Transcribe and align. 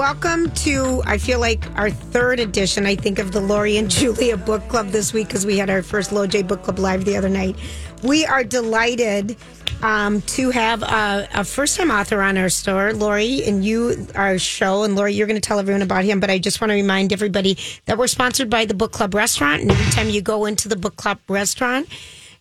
welcome 0.00 0.50
to, 0.52 1.02
I 1.04 1.18
feel 1.18 1.40
like 1.40 1.62
our 1.76 1.90
third 1.90 2.40
edition, 2.40 2.86
I 2.86 2.96
think, 2.96 3.18
of 3.18 3.32
the 3.32 3.40
Lori 3.42 3.76
and 3.76 3.90
Julia 3.90 4.38
Book 4.38 4.66
Club 4.66 4.86
this 4.86 5.12
week 5.12 5.26
because 5.26 5.44
we 5.44 5.58
had 5.58 5.68
our 5.68 5.82
first 5.82 6.10
LoJ 6.10 6.48
Book 6.48 6.62
Club 6.62 6.78
live 6.78 7.04
the 7.04 7.18
other 7.18 7.28
night. 7.28 7.54
We 8.02 8.24
are 8.24 8.42
delighted 8.42 9.36
um, 9.82 10.22
to 10.22 10.48
have 10.52 10.82
a, 10.82 11.28
a 11.34 11.44
first 11.44 11.76
time 11.76 11.90
author 11.90 12.22
on 12.22 12.38
our 12.38 12.48
store, 12.48 12.94
Lori, 12.94 13.44
and 13.44 13.62
you, 13.62 14.06
our 14.14 14.38
show. 14.38 14.84
And 14.84 14.96
Lori, 14.96 15.12
you're 15.12 15.26
going 15.26 15.38
to 15.38 15.46
tell 15.46 15.58
everyone 15.58 15.82
about 15.82 16.04
him, 16.04 16.18
but 16.18 16.30
I 16.30 16.38
just 16.38 16.62
want 16.62 16.70
to 16.70 16.76
remind 16.76 17.12
everybody 17.12 17.58
that 17.84 17.98
we're 17.98 18.06
sponsored 18.06 18.48
by 18.48 18.64
the 18.64 18.72
Book 18.72 18.92
Club 18.92 19.12
restaurant. 19.14 19.60
And 19.60 19.70
every 19.70 19.92
time 19.92 20.08
you 20.08 20.22
go 20.22 20.46
into 20.46 20.66
the 20.66 20.76
Book 20.76 20.96
Club 20.96 21.18
restaurant, 21.28 21.86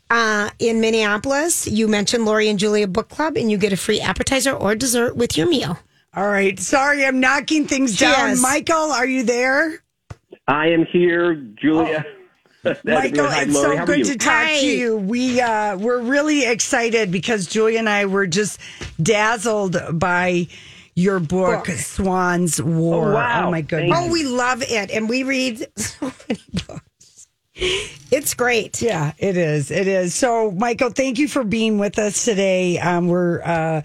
uh, 0.09 0.49
in 0.59 0.79
Minneapolis, 0.79 1.67
you 1.67 1.89
mention 1.89 2.23
Lori 2.23 2.47
and 2.47 2.57
Julia 2.57 2.87
Book 2.87 3.09
Club, 3.09 3.35
and 3.35 3.51
you 3.51 3.57
get 3.57 3.73
a 3.73 3.77
free 3.77 3.99
appetizer 3.99 4.53
or 4.53 4.75
dessert 4.75 5.17
with 5.17 5.37
your 5.37 5.49
meal. 5.49 5.77
All 6.15 6.27
right. 6.27 6.59
Sorry, 6.59 7.05
I'm 7.05 7.19
knocking 7.19 7.67
things 7.67 7.97
down. 7.97 8.29
Yes. 8.29 8.41
Michael, 8.41 8.91
are 8.91 9.05
you 9.05 9.23
there? 9.23 9.83
I 10.47 10.67
am 10.67 10.85
here, 10.85 11.35
Julia. 11.35 12.05
Michael, 12.63 13.27
Hi, 13.27 13.43
it's 13.43 13.53
so 13.53 13.85
good 13.85 14.05
to 14.05 14.17
talk 14.17 14.47
Hi. 14.47 14.59
to 14.59 14.65
you. 14.65 14.97
We 14.97 15.39
uh, 15.39 15.77
we're 15.77 16.01
really 16.01 16.45
excited 16.45 17.11
because 17.11 17.45
Julia 17.45 17.79
and 17.79 17.87
I 17.87 18.05
were 18.05 18.27
just 18.27 18.59
dazzled 19.01 19.77
by 19.93 20.47
your 20.95 21.19
book, 21.19 21.65
Book. 21.65 21.77
Swann's 21.77 22.61
War. 22.61 23.11
Oh, 23.11 23.13
wow. 23.13 23.49
my 23.49 23.57
Thank 23.57 23.69
goodness. 23.69 23.97
Oh, 23.97 24.11
we 24.11 24.25
love 24.25 24.61
it, 24.63 24.91
and 24.91 25.07
we 25.07 25.23
read 25.23 25.67
so 25.77 26.11
many 26.27 26.41
books. 26.67 27.27
It's 28.11 28.33
great. 28.33 28.81
Yeah, 28.81 29.13
it 29.17 29.37
is. 29.37 29.71
It 29.71 29.87
is. 29.87 30.13
So, 30.15 30.51
Michael, 30.51 30.89
thank 30.89 31.17
you 31.19 31.27
for 31.27 31.43
being 31.43 31.77
with 31.77 31.97
us 31.99 32.25
today. 32.25 32.77
Um, 32.79 33.07
we're 33.07 33.41
uh, 33.41 33.81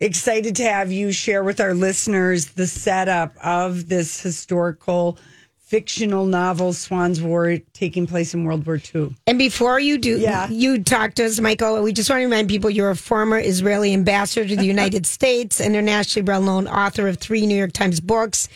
excited 0.00 0.56
to 0.56 0.64
have 0.64 0.92
you 0.92 1.12
share 1.12 1.42
with 1.44 1.60
our 1.60 1.74
listeners 1.74 2.46
the 2.48 2.66
setup 2.66 3.34
of 3.42 3.88
this 3.88 4.20
historical 4.20 5.18
fictional 5.58 6.26
novel, 6.26 6.72
Swann's 6.72 7.20
War, 7.20 7.56
taking 7.72 8.06
place 8.06 8.32
in 8.34 8.44
World 8.44 8.64
War 8.66 8.80
II. 8.94 9.16
And 9.26 9.36
before 9.36 9.80
you 9.80 9.98
do, 9.98 10.16
Yeah. 10.16 10.48
you 10.48 10.80
talk 10.84 11.14
to 11.14 11.24
us, 11.26 11.40
Michael. 11.40 11.82
We 11.82 11.92
just 11.92 12.08
want 12.08 12.20
to 12.20 12.24
remind 12.24 12.48
people 12.48 12.70
you're 12.70 12.90
a 12.90 12.94
former 12.96 13.36
Israeli 13.40 13.92
ambassador 13.92 14.46
to 14.48 14.54
the 14.54 14.64
United 14.76 15.06
States, 15.06 15.60
internationally 15.60 16.24
well-known 16.24 16.68
author 16.68 17.08
of 17.08 17.18
three 17.18 17.46
New 17.46 17.56
York 17.56 17.72
Times 17.72 17.98
books, 17.98 18.48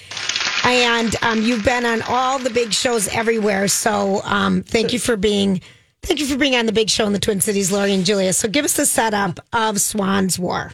and 0.65 1.17
um, 1.23 1.43
you've 1.43 1.65
been 1.65 1.85
on 1.85 2.01
all 2.03 2.39
the 2.39 2.51
big 2.51 2.73
shows 2.73 3.09
everywhere. 3.09 3.67
So, 3.67 4.21
um, 4.25 4.63
thank 4.63 4.93
you 4.93 5.01
for 5.01 5.17
being. 5.17 5.63
Thank 6.03 6.21
you 6.21 6.27
for 6.27 6.37
being 6.37 6.55
on 6.55 6.65
the 6.67 6.73
big 6.73 6.89
show 6.91 7.07
in 7.07 7.13
the 7.13 7.19
Twin 7.19 7.41
Cities, 7.41 7.73
Lori 7.73 7.93
and 7.93 8.05
Julia. 8.07 8.33
So, 8.35 8.47
give 8.49 8.65
us 8.65 8.75
the 8.75 8.87
setup 8.87 9.41
of 9.53 9.81
Swann's 9.81 10.39
War. 10.39 10.73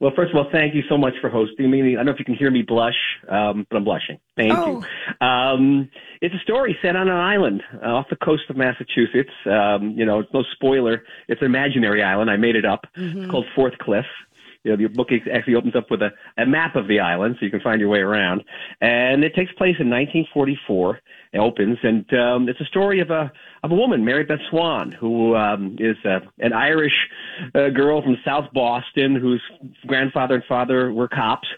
Well, 0.00 0.12
first 0.14 0.30
of 0.30 0.36
all, 0.36 0.48
thank 0.52 0.74
you 0.76 0.82
so 0.88 0.96
much 0.96 1.14
for 1.20 1.28
hosting 1.28 1.70
me. 1.70 1.94
I 1.94 1.96
don't 1.96 2.06
know 2.06 2.12
if 2.12 2.20
you 2.20 2.24
can 2.24 2.34
hear 2.36 2.52
me 2.52 2.62
blush, 2.62 2.94
um, 3.28 3.66
but 3.68 3.76
I'm 3.78 3.84
blushing. 3.84 4.18
Thank 4.36 4.56
Oh. 4.56 4.84
you. 5.20 5.26
Um, 5.26 5.90
it's 6.20 6.34
a 6.34 6.38
story 6.38 6.78
set 6.80 6.94
on 6.94 7.08
an 7.08 7.16
island 7.16 7.62
uh, 7.82 7.94
off 7.94 8.06
the 8.08 8.16
coast 8.16 8.44
of 8.48 8.56
Massachusetts. 8.56 9.32
Um, 9.44 9.90
you 9.96 10.04
know, 10.04 10.20
it's 10.20 10.32
no 10.32 10.44
spoiler. 10.52 11.02
It's 11.26 11.40
an 11.40 11.46
imaginary 11.46 12.02
island. 12.04 12.30
I 12.30 12.36
made 12.36 12.54
it 12.54 12.64
up. 12.64 12.86
It's 12.94 13.30
called 13.30 13.46
Fourth 13.56 13.76
Cliff. 13.78 14.06
You 14.68 14.76
know, 14.76 14.88
the 14.88 14.94
book 14.94 15.08
actually 15.32 15.54
opens 15.54 15.74
up 15.74 15.90
with 15.90 16.02
a, 16.02 16.10
a 16.36 16.44
map 16.44 16.76
of 16.76 16.88
the 16.88 17.00
island 17.00 17.36
so 17.38 17.44
you 17.44 17.50
can 17.50 17.60
find 17.60 17.80
your 17.80 17.88
way 17.88 18.00
around. 18.00 18.44
And 18.82 19.24
it 19.24 19.34
takes 19.34 19.50
place 19.52 19.76
in 19.80 19.88
1944. 19.88 21.00
It 21.32 21.38
opens, 21.38 21.78
and 21.82 22.04
um, 22.14 22.48
it's 22.48 22.60
a 22.60 22.64
story 22.66 23.00
of 23.00 23.10
a 23.10 23.30
of 23.62 23.70
a 23.70 23.74
woman, 23.74 24.04
Mary 24.04 24.24
Beth 24.24 24.38
Swann, 24.50 24.92
who 24.92 25.34
um, 25.36 25.76
is 25.78 25.96
uh, 26.04 26.20
an 26.38 26.52
Irish 26.52 26.92
uh, 27.54 27.68
girl 27.70 28.02
from 28.02 28.16
South 28.24 28.46
Boston 28.52 29.14
whose 29.16 29.42
grandfather 29.86 30.36
and 30.36 30.44
father 30.44 30.92
were 30.92 31.08
cops, 31.08 31.48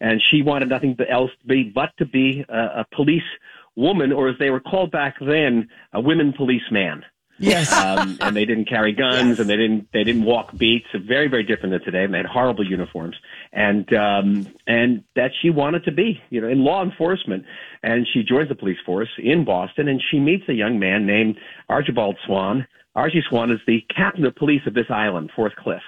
and 0.00 0.20
she 0.30 0.42
wanted 0.42 0.68
nothing 0.68 0.96
else 1.08 1.30
to 1.40 1.46
be 1.46 1.64
but 1.64 1.90
to 1.98 2.06
be 2.06 2.44
a, 2.48 2.80
a 2.80 2.86
police 2.94 3.22
woman, 3.76 4.12
or 4.12 4.28
as 4.28 4.36
they 4.38 4.50
were 4.50 4.60
called 4.60 4.90
back 4.90 5.16
then, 5.20 5.68
a 5.92 6.00
women 6.00 6.32
policeman 6.32 7.04
Yes. 7.40 7.72
um, 7.84 8.18
and 8.20 8.36
they 8.36 8.44
didn't 8.44 8.66
carry 8.66 8.92
guns 8.92 9.40
and 9.40 9.48
they 9.48 9.56
didn't 9.56 9.88
they 9.92 10.04
didn't 10.04 10.24
walk 10.24 10.56
beats. 10.56 10.86
Very 10.94 11.28
very 11.28 11.42
different 11.42 11.72
than 11.72 11.82
today. 11.82 12.04
And 12.04 12.14
they 12.14 12.18
had 12.18 12.26
horrible 12.26 12.64
uniforms 12.64 13.16
and 13.52 13.92
um, 13.94 14.46
and 14.66 15.02
that 15.16 15.30
she 15.40 15.50
wanted 15.50 15.84
to 15.84 15.92
be 15.92 16.20
you 16.30 16.40
know 16.40 16.48
in 16.48 16.62
law 16.62 16.84
enforcement. 16.84 17.44
And 17.82 18.06
she 18.12 18.22
joins 18.22 18.48
the 18.48 18.54
police 18.54 18.78
force 18.84 19.08
in 19.18 19.44
Boston 19.44 19.88
and 19.88 20.00
she 20.10 20.20
meets 20.20 20.44
a 20.48 20.52
young 20.52 20.78
man 20.78 21.06
named 21.06 21.36
Archibald 21.68 22.16
Swann. 22.26 22.66
Archie 22.94 23.22
Swann 23.28 23.50
is 23.50 23.60
the 23.66 23.84
captain 23.94 24.26
of 24.26 24.34
police 24.36 24.62
of 24.66 24.74
this 24.74 24.90
island, 24.90 25.30
Fourth 25.34 25.56
Cliff. 25.56 25.82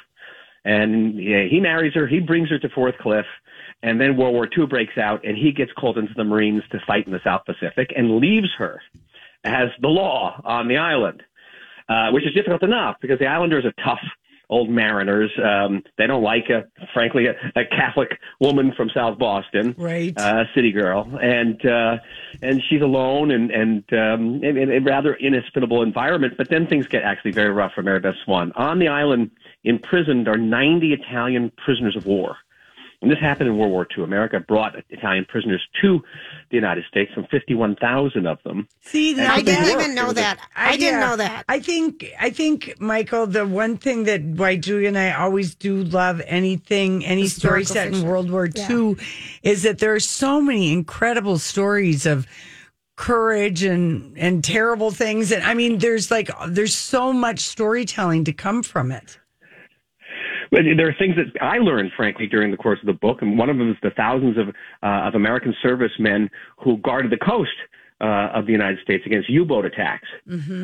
And 0.65 1.23
yeah, 1.23 1.45
he 1.51 1.61
marries 1.61 1.93
her. 1.95 2.07
He 2.07 2.21
brings 2.21 2.49
her 2.51 2.59
to 2.61 2.69
Fourth 2.71 2.97
Cliff. 2.99 3.27
And 3.83 4.01
then 4.01 4.17
World 4.17 4.35
War 4.35 4.49
II 4.57 4.67
breaks 4.67 4.97
out, 4.97 5.27
and 5.27 5.37
he 5.37 5.51
gets 5.51 5.73
called 5.73 5.99
into 5.99 6.15
the 6.17 6.23
Marines 6.23 6.63
to 6.71 6.79
fight 6.87 7.05
in 7.05 7.13
the 7.13 7.19
South 7.25 7.43
Pacific 7.45 7.93
and 7.97 8.19
leaves 8.19 8.47
her 8.57 8.81
as 9.43 9.69
the 9.81 9.89
law 9.89 10.41
on 10.45 10.69
the 10.69 10.77
island 10.77 11.21
uh, 11.93 12.11
which 12.13 12.25
is 12.25 12.33
difficult 12.35 12.63
enough 12.63 12.97
because 13.01 13.19
the 13.19 13.27
Islanders 13.27 13.65
are 13.65 13.75
tough 13.85 14.01
old 14.53 14.69
mariners. 14.69 15.31
Um, 15.43 15.83
they 15.97 16.07
don't 16.07 16.23
like, 16.23 16.51
a, 16.51 16.65
frankly, 16.93 17.27
a, 17.27 17.33
a 17.59 17.65
Catholic 17.65 18.19
woman 18.39 18.73
from 18.77 18.91
South 18.91 19.19
Boston, 19.19 19.75
Right. 19.79 20.13
Uh, 20.17 20.45
city 20.55 20.73
girl, 20.73 21.19
and 21.21 21.65
uh, 21.65 21.97
and 22.43 22.63
she's 22.69 22.83
alone 22.83 23.31
and 23.31 23.51
and 23.51 23.85
um, 23.93 24.45
in, 24.45 24.57
in 24.59 24.71
a 24.71 24.81
rather 24.81 25.15
inhospitable 25.15 25.83
environment. 25.83 26.35
But 26.37 26.51
then 26.51 26.67
things 26.67 26.87
get 26.87 27.03
actually 27.03 27.33
very 27.33 27.51
rough 27.51 27.73
for 27.75 27.83
Mary 27.83 28.01
Beth 28.01 28.15
Swann. 28.25 28.53
On 28.53 28.79
the 28.79 28.89
island, 28.89 29.31
imprisoned 29.65 30.29
are 30.29 30.37
90 30.37 30.93
Italian 30.93 31.51
prisoners 31.65 31.97
of 31.97 32.07
war. 32.07 32.37
And 33.03 33.11
this 33.11 33.19
happened 33.19 33.49
in 33.49 33.59
World 33.59 33.73
War 33.73 33.87
II. 33.99 34.05
America 34.05 34.39
brought 34.39 34.77
Italian 34.89 35.25
prisoners 35.25 35.61
to 35.83 36.01
the 36.51 36.57
United 36.57 36.85
States, 36.89 37.11
some 37.15 37.27
51,000 37.33 38.27
of 38.27 38.39
them. 38.45 38.69
See, 38.81 39.13
now 39.15 39.35
I 39.35 39.43
didn't 39.43 39.65
that- 39.65 39.81
even 39.81 39.95
know 39.97 40.13
that. 40.13 40.39
I 40.55 40.77
didn't 40.77 41.01
yeah. 41.01 41.11
know 41.11 41.17
that. 41.17 41.45
I 41.49 41.59
think 41.59 42.07
I 42.21 42.31
think 42.31 42.81
Michael, 42.81 43.27
the 43.27 43.45
one 43.45 43.77
thing 43.77 44.05
that 44.05 44.23
why 44.23 44.57
Julia 44.57 44.89
and 44.89 44.99
I 44.99 45.13
always 45.13 45.55
do 45.57 45.83
love 45.83 46.23
anything, 46.27 47.05
any 47.05 47.27
story 47.27 47.61
Historical 47.61 47.93
set 47.95 48.03
in. 48.03 48.09
World 48.09 48.31
War 48.31 48.49
II, 48.57 48.97
is 49.43 49.65
that 49.65 49.81
there 49.81 49.95
are 49.95 50.01
so 50.01 50.41
many 50.41 50.73
incredible 50.73 51.39
stories 51.39 52.07
of 52.07 52.27
courage 52.95 53.65
and 53.65 54.17
and 54.19 54.45
terrible 54.45 54.91
things 54.91 55.33
and 55.33 55.43
i 55.45 55.55
mean 55.55 55.79
there's 55.79 56.11
like 56.11 56.31
there's 56.49 56.75
so 56.75 57.11
much 57.11 57.41
storytelling 57.41 58.23
to 58.23 58.35
come 58.35 58.63
from 58.63 58.93
it 58.93 59.19
But 60.53 60.61
there 60.77 60.87
are 60.87 60.95
things 60.99 61.17
that 61.17 61.43
I 61.43 61.57
learned, 61.59 61.93
frankly, 61.97 62.27
during 62.27 62.51
the 62.51 62.59
course 62.59 62.79
of 62.81 62.87
the 62.87 62.93
book, 62.93 63.23
and 63.23 63.39
one 63.39 63.49
of 63.49 63.57
them 63.57 63.71
is 63.71 63.77
the 63.83 63.91
thousands 63.91 64.37
of 64.37 64.49
uh, 64.83 65.09
of 65.09 65.15
American 65.15 65.55
servicemen 65.63 66.29
who 66.59 66.77
guarded 66.77 67.11
the 67.11 67.17
coast 67.17 67.51
uh, 68.03 68.29
of 68.35 68.47
the 68.47 68.53
United 68.53 68.81
States 68.83 69.05
against 69.07 69.31
U-boat 69.31 69.65
attacks, 69.65 70.09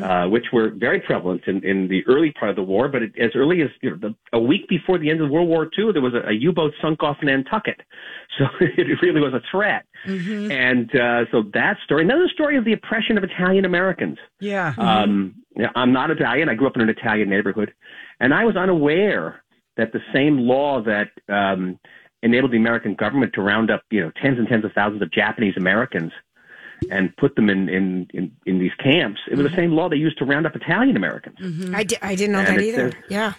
uh, 0.03 0.27
which 0.27 0.45
were 0.51 0.71
very 0.71 0.99
prevalent 0.99 1.41
in, 1.47 1.63
in 1.63 1.87
the 1.87 2.03
early 2.05 2.31
part 2.33 2.49
of 2.49 2.55
the 2.55 2.61
war. 2.63 2.87
But 2.89 3.01
it, 3.01 3.13
as 3.17 3.31
early 3.33 3.61
as 3.61 3.69
you 3.81 3.91
know, 3.91 3.97
the, 3.97 4.15
a 4.33 4.39
week 4.39 4.67
before 4.67 4.99
the 4.99 5.09
end 5.09 5.21
of 5.21 5.29
World 5.31 5.47
War 5.47 5.63
II, 5.77 5.93
there 5.93 6.01
was 6.01 6.13
a, 6.13 6.29
a 6.29 6.33
U-boat 6.33 6.73
sunk 6.81 7.01
off 7.01 7.17
Nantucket, 7.23 7.81
so 8.37 8.45
it 8.59 9.01
really 9.01 9.21
was 9.21 9.33
a 9.33 9.41
threat. 9.49 9.85
And 10.51 10.93
uh, 10.95 11.25
so 11.31 11.43
that 11.53 11.77
story, 11.83 12.03
another 12.03 12.27
story 12.31 12.57
of 12.57 12.65
the 12.65 12.73
oppression 12.73 13.17
of 13.17 13.23
Italian 13.23 13.65
Americans. 13.65 14.17
yeah 14.39 14.75
Um, 14.77 15.35
yeah, 15.55 15.69
I'm 15.75 15.91
not 15.91 16.11
Italian. 16.11 16.47
I 16.47 16.53
grew 16.53 16.67
up 16.67 16.75
in 16.75 16.81
an 16.81 16.89
Italian 16.89 17.29
neighborhood, 17.29 17.73
and 18.19 18.33
I 18.33 18.43
was 18.45 18.55
unaware 18.55 19.43
that 19.79 19.91
the 19.93 20.01
same 20.13 20.35
law 20.53 20.81
that 20.83 21.09
um, 21.39 21.79
enabled 22.21 22.51
the 22.51 22.57
American 22.65 22.93
government 22.95 23.31
to 23.33 23.41
round 23.41 23.67
up, 23.71 23.81
you 23.89 24.01
know, 24.01 24.11
tens 24.21 24.37
and 24.37 24.47
tens 24.47 24.65
of 24.65 24.71
thousands 24.73 25.01
of 25.01 25.09
Japanese 25.11 25.55
Americans 25.57 26.11
and 26.91 27.15
put 27.17 27.35
them 27.35 27.49
in 27.49 27.67
in 27.77 27.85
in, 28.13 28.31
in 28.45 28.59
these 28.59 28.75
camps. 28.83 29.19
It 29.31 29.35
was 29.37 29.49
the 29.49 29.55
same 29.55 29.71
law 29.71 29.89
they 29.89 29.95
used 30.07 30.17
to 30.19 30.25
round 30.25 30.45
up 30.47 30.55
Italian 30.55 30.95
Americans, 30.95 31.37
I, 31.73 31.83
di- 31.83 31.97
I 32.01 32.15
didn't 32.15 32.33
know 32.33 32.39
And 32.39 32.57
that 32.57 32.63
either. 32.63 32.91
says- 32.91 33.03
Yeah. 33.09 33.33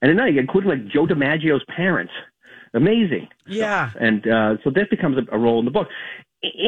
and 0.00 0.06
then 0.18 0.26
including 0.38 0.70
like 0.70 0.86
Joe 0.88 1.06
DiMaggio's 1.06 1.64
parents. 1.82 2.12
Amazing. 2.74 3.28
yeah 3.46 3.90
And 4.00 4.26
uh, 4.26 4.56
so 4.64 4.70
this 4.70 4.86
becomes 4.90 5.16
a, 5.18 5.24
a 5.36 5.38
role 5.38 5.58
in 5.58 5.64
the 5.66 5.70
book. 5.78 5.88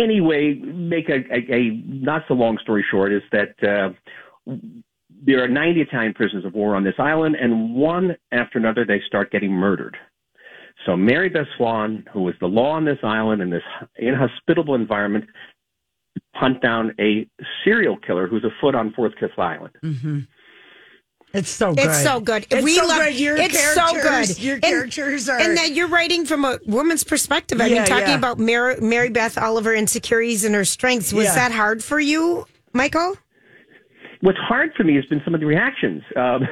Anyway, 0.05 0.55
make 0.55 1.09
a, 1.09 1.19
a, 1.33 1.41
a 1.59 1.71
not 1.87 2.23
so 2.29 2.35
long 2.35 2.59
story 2.62 2.85
short 2.91 3.11
is 3.12 3.23
that 3.33 3.55
uh, 3.75 3.91
there 5.26 5.43
are 5.43 5.49
90 5.49 5.81
Italian 5.81 6.12
prisoners 6.15 6.44
of 6.44 6.55
war 6.55 6.75
on 6.76 6.85
this 6.85 6.94
island, 6.99 7.37
and 7.41 7.75
one 7.75 8.17
after 8.32 8.59
another 8.59 8.85
they 8.85 9.00
start 9.06 9.31
getting 9.32 9.50
murdered. 9.50 9.97
So 10.87 10.97
Mary 10.97 11.29
Beth 11.31 11.47
Swann, 11.56 12.05
who 12.12 12.23
was 12.23 12.35
the 12.41 12.47
law 12.47 12.73
on 12.73 12.85
this 12.85 12.99
island 13.03 13.41
in 13.41 13.49
this 13.50 13.62
inhospitable 13.97 14.75
environment, 14.75 15.25
hunt 16.35 16.61
down 16.61 16.94
a 17.00 17.26
serial 17.65 17.97
killer 17.97 18.26
who's 18.26 18.44
afoot 18.44 18.75
on 18.75 18.93
Fourth 18.93 19.15
Cliff 19.17 19.31
Island. 19.38 19.75
Mm-hmm. 19.82 20.19
it's 21.32 21.49
so 21.49 21.75
good 21.75 21.87
It's 21.87 22.03
so 22.03 22.20
good. 22.20 22.47
it's 22.50 22.62
we 22.62 22.75
so 22.77 22.87
love 22.87 23.03
good 23.03 23.15
your 23.19 23.37
it's 23.37 23.75
so 23.75 23.93
good. 23.94 24.38
your 24.38 24.55
And- 24.56 24.62
characters 24.62 25.29
are 25.29 25.38
and 25.38 25.56
that 25.56 25.73
you're 25.73 25.88
writing 25.88 26.27
from 26.27 26.44
a 26.44 26.59
woman's 26.67 27.03
perspective. 27.03 27.61
I 27.61 27.67
Yeah, 27.67 27.75
mean, 27.79 27.87
talking 27.87 28.09
yeah. 28.09 28.19
about 28.19 28.38
Mary, 28.38 28.77
Mary 28.81 29.09
Beth 29.11 29.38
Oliver 29.38 29.75
insecurities 29.75 30.44
and 30.44 30.55
her 30.55 30.65
strengths. 30.65 31.12
Was 31.12 31.25
Yeah. 31.27 31.35
that 31.35 31.53
hard 31.53 31.82
for 31.82 31.99
you, 31.99 32.47
Michael? 32.73 33.17
What's 34.25 34.38
hard 34.38 34.71
for 34.75 34.85
me 34.85 34.97
has 34.97 35.05
been 35.05 35.21
some 35.25 35.35
of 35.35 35.41
the 35.41 35.47
reactions. 35.47 36.03
Um, 36.17 36.49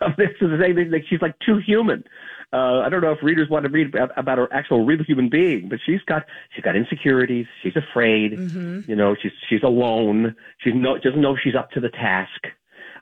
of 0.00 0.16
this 0.16 0.28
is 0.40 0.50
to 0.50 0.58
say 0.60 0.72
that 0.72 0.88
that 0.90 1.02
she's 1.08 1.22
like 1.22 1.34
too 1.44 1.58
human. 1.58 2.04
Uh, 2.52 2.80
I 2.80 2.88
don't 2.88 3.02
know 3.02 3.12
if 3.12 3.22
readers 3.22 3.48
want 3.50 3.64
to 3.64 3.70
read 3.70 3.88
about, 3.88 4.10
about 4.16 4.38
her 4.38 4.52
actual 4.52 4.84
real 4.84 5.02
human 5.04 5.28
being, 5.28 5.68
but 5.68 5.78
she's 5.84 6.00
got 6.06 6.24
she's 6.54 6.64
got 6.64 6.76
insecurities. 6.76 7.46
She's 7.62 7.76
afraid. 7.76 8.32
Mm-hmm. 8.32 8.90
You 8.90 8.96
know, 8.96 9.14
she's 9.20 9.32
she's 9.48 9.62
alone. 9.62 10.34
She's 10.58 10.74
no 10.74 10.98
doesn't 10.98 11.20
know 11.20 11.36
she's 11.42 11.54
up 11.54 11.70
to 11.72 11.80
the 11.80 11.90
task. 11.90 12.40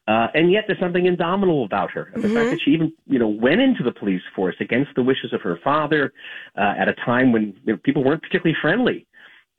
Uh, 0.07 0.27
and 0.35 0.53
yet 0.53 0.65
there's 0.67 0.79
something 0.79 1.07
indomitable 1.07 1.65
about 1.65 1.91
her. 1.91 2.13
The 2.15 2.29
fact 2.29 2.51
that 2.51 2.61
she 2.63 2.73
even, 2.73 2.93
you 3.07 3.19
know, 3.19 3.29
went 3.29 3.63
into 3.63 3.83
the 3.83 3.93
police 3.93 4.21
force 4.37 4.55
against 4.61 4.91
the 4.97 5.03
wishes 5.03 5.33
of 5.33 5.41
her 5.41 5.59
father, 5.65 6.13
uh, 6.59 6.75
at 6.79 6.91
a 6.91 6.95
time 7.07 7.33
when 7.33 7.55
you 7.65 7.73
know, 7.73 7.79
people 7.83 8.05
weren't 8.05 8.21
particularly 8.21 8.55
friendly 8.61 9.07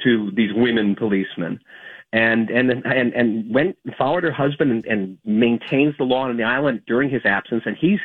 to 0.03 0.29
these 0.35 0.51
women 0.53 0.95
policemen. 0.95 1.59
And, 2.15 2.49
and, 2.49 2.71
and, 2.71 3.13
and 3.13 3.53
went 3.53 3.77
and 3.83 3.93
followed 3.95 4.23
her 4.23 4.31
husband 4.31 4.71
and, 4.71 4.85
and 4.85 5.17
maintains 5.25 5.95
the 5.97 6.05
law 6.05 6.23
on 6.23 6.37
the 6.37 6.43
island 6.43 6.81
during 6.87 7.09
his 7.09 7.21
absence. 7.25 7.63
And 7.65 7.75
he's 7.75 7.99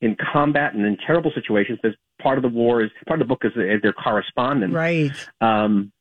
in 0.00 0.16
combat 0.32 0.74
and 0.74 0.84
in 0.84 0.98
terrible 1.06 1.32
situations. 1.34 1.78
Because 1.82 1.96
part 2.20 2.36
of 2.36 2.42
the 2.42 2.48
war 2.48 2.82
is 2.82 2.90
part 3.06 3.20
of 3.20 3.26
the 3.26 3.28
book 3.32 3.42
is 3.44 3.52
their 3.54 3.92
correspondence. 3.92 4.74
Right. 4.74 5.12
Um, 5.40 5.92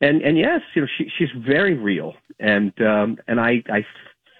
and 0.00 0.22
and 0.22 0.36
yes, 0.38 0.60
you 0.74 0.82
know, 0.82 0.88
she 0.96 1.10
she's 1.16 1.28
very 1.46 1.74
real, 1.74 2.14
and 2.40 2.72
um, 2.80 3.18
and 3.28 3.40
I 3.40 3.62
I 3.68 3.84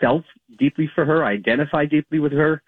felt 0.00 0.24
deeply 0.58 0.90
for 0.94 1.04
her. 1.04 1.22
I 1.22 1.32
identify 1.32 1.86
deeply 1.86 2.18
with 2.18 2.32
her. 2.32 2.62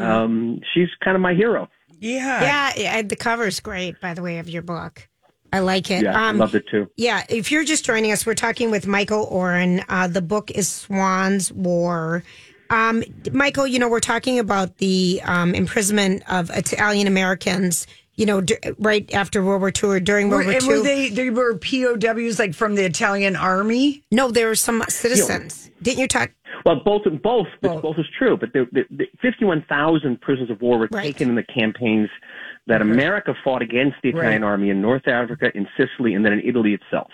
Um, 0.00 0.60
she's 0.72 0.88
kind 1.02 1.14
of 1.14 1.22
my 1.22 1.34
hero. 1.34 1.68
Yeah. 1.98 2.42
Yeah, 2.42 2.72
yeah, 2.76 3.02
the 3.02 3.16
cover's 3.16 3.60
great, 3.60 4.00
by 4.00 4.12
the 4.14 4.22
way, 4.22 4.38
of 4.38 4.48
your 4.48 4.62
book. 4.62 5.08
I 5.54 5.60
like 5.60 5.90
it. 5.90 6.02
Yeah, 6.02 6.18
I 6.20 6.30
Um, 6.30 6.38
loved 6.38 6.54
it 6.56 6.64
too. 6.70 6.88
Yeah, 6.96 7.22
if 7.28 7.52
you're 7.52 7.64
just 7.64 7.84
joining 7.84 8.10
us, 8.12 8.26
we're 8.26 8.34
talking 8.34 8.70
with 8.72 8.86
Michael 8.86 9.24
Oren. 9.30 9.82
Uh, 9.88 10.08
the 10.08 10.20
book 10.22 10.50
is 10.50 10.68
Swann's 10.68 11.52
War. 11.52 12.24
Um, 12.70 13.04
Michael, 13.32 13.66
you 13.66 13.78
know, 13.78 13.88
we're 13.88 14.00
talking 14.00 14.38
about 14.40 14.78
the 14.78 15.20
um, 15.24 15.54
imprisonment 15.54 16.22
of 16.28 16.50
Italian 16.50 17.06
Americans, 17.06 17.86
you 18.16 18.26
know, 18.26 18.40
d- 18.40 18.56
right 18.78 19.12
after 19.14 19.44
World 19.44 19.60
War 19.60 19.70
II 19.82 19.90
or 19.90 20.00
during 20.00 20.28
Were, 20.28 20.38
World 20.38 20.46
War 20.46 20.54
and 20.54 20.62
II. 20.64 20.68
were 20.78 20.82
they 20.82 21.08
they 21.10 21.30
were 21.30 21.56
POWs 21.56 22.38
like 22.40 22.52
from 22.54 22.74
the 22.74 22.84
Italian 22.84 23.36
army? 23.36 24.02
no, 24.10 24.30
there 24.32 24.48
were 24.48 24.54
some 24.56 24.82
citizens. 24.88 25.70
Didn't 25.82 26.00
you 26.00 26.08
talk? 26.08 26.30
Well, 26.64 26.76
both 26.84 27.02
both 27.04 27.22
both, 27.22 27.46
Both. 27.60 27.82
both 27.82 27.98
is 27.98 28.06
true. 28.18 28.36
But 28.38 28.52
the, 28.54 28.66
the, 28.72 28.84
the 28.90 29.04
51,000 29.20 30.20
prisoners 30.20 30.50
of 30.50 30.62
war 30.62 30.78
were 30.78 30.88
Right. 30.90 31.02
taken 31.02 31.28
in 31.28 31.34
the 31.34 31.42
campaigns 31.42 32.08
that 32.66 32.80
America 32.80 33.34
fought 33.44 33.60
against 33.62 33.96
the 34.02 34.08
Italian 34.10 34.42
Right. 34.42 34.48
army 34.48 34.70
in 34.70 34.80
North 34.80 35.06
Africa, 35.06 35.50
in 35.54 35.68
Sicily, 35.76 36.14
and 36.14 36.24
then 36.24 36.32
in 36.32 36.40
Italy 36.40 36.72
itself. 36.74 37.10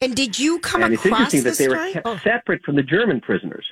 And 0.00 0.14
did 0.16 0.38
you 0.38 0.58
come 0.58 0.82
and 0.82 0.94
it's 0.94 1.04
across 1.04 1.32
interesting 1.32 1.42
that 1.44 1.50
this 1.50 1.58
they 1.58 1.68
were 1.68 1.92
kept 1.92 2.06
Oh, 2.06 2.16
separate 2.18 2.62
from 2.64 2.74
the 2.76 2.82
German 2.82 3.20
prisoners. 3.20 3.64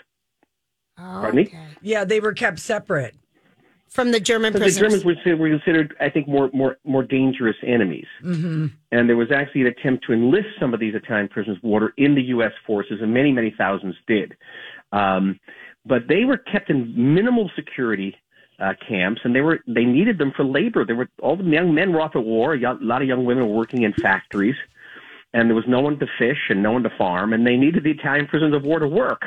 Pardon 0.96 1.34
me? 1.36 1.42
okay. 1.46 1.58
Yeah, 1.82 2.04
they 2.04 2.20
were 2.20 2.32
kept 2.32 2.58
separate. 2.58 3.14
From 3.88 4.12
the 4.12 4.20
German 4.20 4.52
prisoners. 4.52 4.74
the. 4.74 4.80
Germans 4.80 5.04
were, 5.04 5.36
were 5.36 5.48
considered, 5.48 5.94
I 6.00 6.10
think, 6.10 6.28
more 6.28 6.50
more 6.52 6.76
more 6.84 7.02
dangerous 7.02 7.56
enemies. 7.66 8.06
Mm-hmm. 8.22 8.66
And 8.92 9.08
there 9.08 9.16
was 9.16 9.30
actually 9.32 9.62
an 9.62 9.66
attempt 9.68 10.04
to 10.06 10.12
enlist 10.12 10.48
some 10.60 10.74
of 10.74 10.80
these 10.80 10.94
Italian 10.94 11.28
prisoners 11.28 11.56
of 11.58 11.62
war 11.64 11.92
in 11.96 12.14
the 12.14 12.22
U.S. 12.24 12.52
forces, 12.66 12.98
and 13.00 13.12
many 13.14 13.32
many 13.32 13.54
thousands 13.56 13.94
did. 14.06 14.36
Um, 14.92 15.38
but 15.84 16.08
they 16.08 16.24
were 16.24 16.36
kept 16.36 16.68
in 16.68 16.92
minimal 17.14 17.50
security 17.56 18.14
uh, 18.58 18.72
camps, 18.88 19.20
and 19.24 19.34
they 19.34 19.40
were 19.40 19.60
they 19.66 19.84
needed 19.84 20.18
them 20.18 20.32
for 20.36 20.44
labor. 20.44 20.84
There 20.84 20.96
were 20.96 21.08
all 21.22 21.36
the 21.36 21.44
young 21.44 21.74
men 21.74 21.92
were 21.92 22.00
off 22.00 22.16
at 22.16 22.24
war. 22.24 22.54
A 22.54 22.74
lot 22.80 23.02
of 23.02 23.08
young 23.08 23.24
women 23.24 23.46
were 23.48 23.54
working 23.54 23.82
in 23.82 23.92
factories, 23.92 24.56
and 25.34 25.48
there 25.48 25.54
was 25.54 25.66
no 25.68 25.80
one 25.80 25.98
to 25.98 26.06
fish 26.18 26.38
and 26.48 26.62
no 26.62 26.72
one 26.72 26.82
to 26.82 26.90
farm, 26.96 27.32
and 27.32 27.46
they 27.46 27.56
needed 27.56 27.84
the 27.84 27.90
Italian 27.90 28.26
prisoners 28.26 28.54
of 28.54 28.64
war 28.64 28.78
to 28.78 28.88
work. 28.88 29.22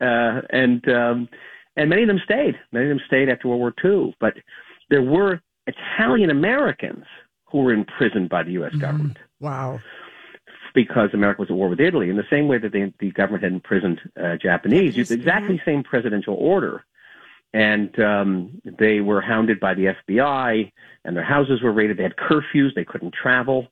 Uh, 0.00 0.40
and 0.50 0.88
um, 0.88 1.28
and 1.76 1.90
many 1.90 2.02
of 2.02 2.08
them 2.08 2.20
stayed. 2.24 2.54
Many 2.72 2.86
of 2.86 2.90
them 2.90 3.00
stayed 3.06 3.28
after 3.28 3.48
World 3.48 3.60
War 3.60 3.74
II. 3.84 4.14
But 4.20 4.34
there 4.88 5.02
were 5.02 5.40
Italian 5.66 6.30
Americans 6.30 7.04
who 7.44 7.58
were 7.58 7.72
imprisoned 7.72 8.28
by 8.28 8.42
the 8.42 8.52
U.S. 8.52 8.74
government 8.76 9.18
Wow. 9.40 9.80
because 10.74 11.10
America 11.12 11.40
was 11.42 11.50
at 11.50 11.56
war 11.56 11.68
with 11.68 11.80
Italy. 11.80 12.10
In 12.10 12.16
the 12.16 12.24
same 12.30 12.48
way 12.48 12.58
that 12.58 12.72
the, 12.72 12.92
the 13.00 13.10
government 13.12 13.42
had 13.44 13.52
imprisoned 13.52 14.00
uh, 14.20 14.36
Japanese, 14.36 14.96
used 14.96 15.10
exactly 15.10 15.56
the 15.56 15.62
same 15.64 15.82
presidential 15.82 16.34
order. 16.34 16.84
And 17.52 17.98
um, 17.98 18.60
they 18.78 19.00
were 19.00 19.20
hounded 19.20 19.58
by 19.58 19.74
the 19.74 19.94
FBI, 20.08 20.70
and 21.04 21.16
their 21.16 21.24
houses 21.24 21.62
were 21.62 21.72
raided. 21.72 21.96
They 21.96 22.04
had 22.04 22.16
curfews; 22.16 22.74
they 22.74 22.84
couldn't 22.84 23.14
travel. 23.20 23.68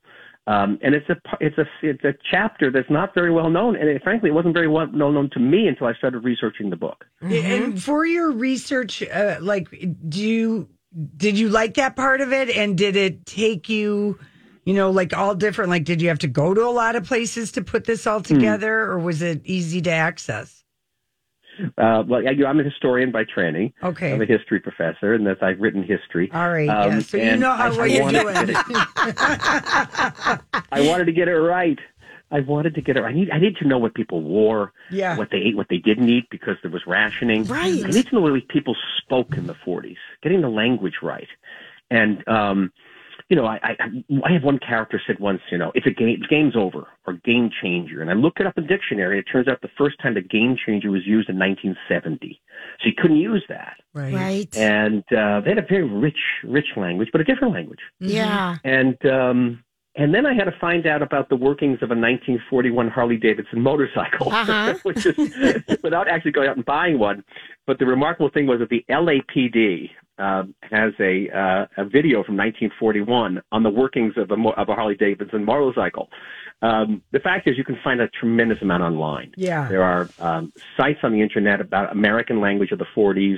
Um, 0.49 0.79
and 0.83 0.95
it's 0.95 1.09
a 1.11 1.17
it's 1.41 1.59
a 1.59 1.67
it's 1.83 2.03
a 2.05 2.15
chapter 2.31 2.71
that's 2.71 2.89
not 2.89 3.13
very 3.15 3.31
well 3.31 3.51
known, 3.51 3.77
and 3.77 3.87
it, 3.87 4.03
frankly, 4.03 4.31
it 4.31 4.33
wasn't 4.33 4.55
very 4.55 4.67
well 4.67 4.87
known 4.87 5.29
to 5.35 5.39
me 5.39 5.69
until 5.69 5.89
I 5.89 5.93
started 5.93 6.21
researching 6.21 6.71
the 6.71 6.77
book. 6.77 7.05
And 7.21 7.83
for 7.83 8.07
your 8.07 8.33
research, 8.33 9.03
uh, 9.03 9.37
like, 9.43 9.69
do 10.09 10.21
you 10.23 10.69
did 11.19 11.39
you 11.39 11.51
like 11.51 11.75
that 11.75 11.97
part 11.97 12.23
of 12.23 12.33
it? 12.33 12.49
And 12.49 12.79
did 12.79 12.97
it 12.97 13.27
take 13.27 13.69
you, 13.69 14.19
you 14.65 14.73
know, 14.73 14.91
like 14.91 15.15
all 15.15 15.35
different? 15.35 15.69
Like, 15.69 15.85
did 15.85 16.01
you 16.01 16.09
have 16.09 16.21
to 16.21 16.29
go 16.29 16.55
to 16.55 16.63
a 16.63 16.73
lot 16.73 16.97
of 16.97 17.05
places 17.05 17.53
to 17.53 17.63
put 17.63 17.85
this 17.85 18.07
all 18.07 18.23
together, 18.23 18.81
or 18.85 18.99
was 18.99 19.21
it 19.21 19.43
easy 19.45 19.83
to 19.83 19.91
access? 19.91 20.65
Uh, 21.77 22.05
well, 22.07 22.23
yeah, 22.23 22.47
I'm 22.49 22.61
a 22.61 22.65
historian 22.65 23.11
by 23.11 23.25
training. 23.25 23.73
Okay. 23.83 24.13
I'm 24.13 24.23
a 24.23 24.27
history 24.27 24.61
professor, 24.61 25.15
and 25.15 25.27
that 25.27 25.43
I've 25.43 25.59
written 25.61 25.83
history. 25.83 26.31
All 26.33 26.49
right, 26.51 26.69
Um, 26.69 26.93
yeah. 26.93 27.01
So 27.01 27.17
you 27.17 27.37
know 27.37 27.53
how 27.53 27.73
I- 27.73 27.77
well 27.77 27.87
you're 27.89 28.11
doing. 28.11 28.35
to 28.35 28.45
get 28.45 28.49
it- 28.51 28.57
I 30.73 30.81
wanted 30.83 31.07
to 31.07 31.13
get 31.13 31.29
it 31.29 31.37
right. 31.37 31.79
I 32.31 32.41
wanted 32.41 32.75
to 32.75 32.83
get 32.83 32.97
it. 32.99 33.03
I 33.05 33.13
need. 33.13 33.31
I 33.31 33.39
need 33.39 33.57
to 33.57 33.67
know 33.67 33.79
what 33.79 33.95
people 33.95 34.21
wore, 34.23 34.73
Yeah. 34.91 35.17
what 35.17 35.31
they 35.31 35.39
ate, 35.39 35.57
what 35.57 35.69
they 35.71 35.79
didn't 35.79 36.09
eat, 36.11 36.29
because 36.31 36.57
there 36.63 36.71
was 36.71 36.87
rationing. 36.87 37.45
Right. 37.45 37.83
I 37.85 37.89
need 37.89 38.07
to 38.09 38.15
know 38.15 38.21
what 38.21 38.47
people 38.49 38.77
spoke 38.99 39.35
in 39.37 39.47
the 39.47 39.55
40s, 39.55 39.97
getting 40.23 40.43
the 40.43 40.51
language 40.51 40.97
right, 41.03 41.29
and 41.91 42.27
um, 42.29 42.71
you 43.29 43.37
know, 43.37 43.45
I, 43.45 43.59
I 43.63 43.75
I 44.25 44.33
have 44.33 44.43
one 44.43 44.59
character 44.59 45.01
said 45.07 45.19
once, 45.21 45.41
you 45.51 45.59
know, 45.59 45.71
it's 45.75 45.87
a 45.87 45.91
game 45.91 46.21
game's 46.31 46.57
over 46.57 46.87
or 47.07 47.13
game 47.25 47.51
changer, 47.63 48.01
and 48.01 48.11
I 48.11 48.15
looked 48.15 48.41
it 48.41 48.47
up 48.47 48.57
in 48.57 48.65
the 48.65 48.69
dictionary. 48.69 49.19
It 49.19 49.25
turns 49.31 49.49
out 49.49 49.61
the 49.61 49.69
first 49.77 49.97
time 50.03 50.15
the 50.15 50.23
game 50.23 50.57
changer 50.65 50.91
was 50.91 51.07
used 51.07 51.29
in 51.29 51.39
1970, 51.39 52.41
so 52.81 52.87
you 52.87 52.93
couldn't 52.97 53.19
use 53.19 53.45
that. 53.49 53.77
Right. 53.95 54.15
Right. 54.15 54.57
And 54.57 55.05
uh, 55.13 55.41
they 55.43 55.51
had 55.51 55.59
a 55.59 55.67
very 55.69 55.85
rich, 55.85 56.17
rich 56.45 56.69
language, 56.77 57.09
but 57.13 57.21
a 57.21 57.25
different 57.25 57.53
language. 57.55 57.81
Yeah. 58.01 58.57
And 58.65 58.97
um, 59.07 59.63
and 59.97 60.15
then 60.15 60.27
I 60.27 60.33
had 60.33 60.45
to 60.45 60.55
find 60.61 60.87
out 60.87 61.03
about 61.03 61.29
the 61.29 61.37
workings 61.37 61.79
of 61.83 61.91
a 61.91 61.97
1941 61.97 62.89
Harley 62.89 63.17
Davidson 63.17 63.61
motorcycle, 63.61 64.33
Uh-huh. 64.33 64.75
which 64.85 65.05
is 65.05 65.17
without 65.83 66.09
actually 66.09 66.31
going 66.33 66.49
out 66.49 66.57
and 66.57 66.65
buying 66.65 66.99
one. 66.99 67.25
But 67.67 67.79
the 67.79 67.87
remarkable 67.87 68.31
thing 68.31 68.47
was 68.47 68.61
that 68.61 68.69
the 68.71 68.85
LAPD 68.89 69.91
uh, 70.19 70.45
has 70.63 70.93
a 71.01 71.29
uh, 71.31 71.67
a 71.77 71.85
video 71.85 72.23
from 72.25 72.37
1941 72.37 73.41
on 73.53 73.63
the 73.63 73.71
workings 73.71 74.15
of 74.17 74.31
a 74.31 74.35
of 74.57 74.69
a 74.69 74.75
Harley 74.75 74.95
Davidson 74.97 75.45
motorcycle. 75.45 76.09
Um, 76.61 77.03
the 77.13 77.21
fact 77.21 77.47
is, 77.47 77.57
you 77.57 77.63
can 77.65 77.79
find 77.85 78.01
a 78.01 78.09
tremendous 78.09 78.61
amount 78.63 78.83
online. 78.83 79.33
Yeah. 79.37 79.69
There 79.69 79.83
are 79.85 80.09
um, 80.19 80.53
sites 80.77 80.99
on 81.05 81.13
the 81.13 81.23
internet 81.23 81.61
about 81.61 81.93
American 81.93 82.41
language 82.41 82.73
of 82.73 82.81
the 82.81 82.87
40s, 82.97 83.37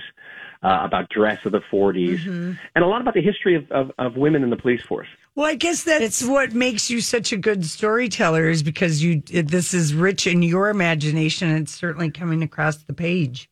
uh, 0.62 0.78
about 0.84 1.10
dress 1.10 1.44
of 1.44 1.52
the 1.52 1.60
40s, 1.70 2.20
Mm-hmm. 2.20 2.52
and 2.74 2.84
a 2.84 2.86
lot 2.86 3.02
about 3.02 3.12
the 3.12 3.20
history 3.20 3.56
of, 3.56 3.70
of, 3.70 3.92
of 3.98 4.16
women 4.16 4.42
in 4.42 4.48
the 4.48 4.56
police 4.56 4.80
force. 4.82 5.08
Well, 5.34 5.44
I 5.46 5.54
guess 5.54 5.84
that's 5.84 6.24
what 6.24 6.54
makes 6.54 6.88
you 6.88 7.02
such 7.02 7.30
a 7.30 7.36
good 7.36 7.66
storyteller 7.66 8.48
is 8.48 8.62
because 8.62 9.02
you 9.02 9.20
this 9.20 9.74
is 9.74 9.92
rich 9.94 10.26
in 10.26 10.40
your 10.42 10.70
imagination. 10.70 11.50
and 11.50 11.58
It's 11.64 11.74
certainly 11.74 12.10
coming 12.10 12.42
across 12.42 12.78
the 12.84 12.94
page. 12.94 13.49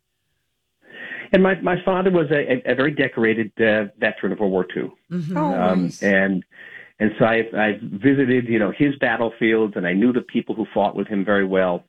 And 1.33 1.43
my, 1.43 1.61
my 1.61 1.77
father 1.85 2.11
was 2.11 2.27
a, 2.31 2.53
a, 2.69 2.73
a 2.73 2.75
very 2.75 2.93
decorated 2.93 3.53
uh, 3.61 3.87
veteran 3.99 4.33
of 4.33 4.41
World 4.41 4.53
War 4.53 4.67
II. 4.77 4.91
Oh, 5.37 5.55
Um, 5.55 5.83
nice. 5.85 6.03
and 6.03 6.45
and 7.01 7.13
so 7.19 7.25
I 7.27 7.43
I 7.57 7.79
visited 7.83 8.49
you 8.49 8.59
know 8.59 8.73
his 8.77 8.95
battlefields 9.01 9.75
and 9.77 9.87
I 9.87 9.93
knew 9.93 10.13
the 10.13 10.23
people 10.23 10.55
who 10.55 10.67
fought 10.75 10.97
with 10.97 11.07
him 11.07 11.25
very 11.25 11.45
well, 11.47 11.85